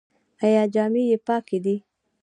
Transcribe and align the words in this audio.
ایا 0.43 0.63
جامې 0.73 1.03
یې 1.09 1.17
پاکې 1.27 1.57
دي؟ 1.63 1.75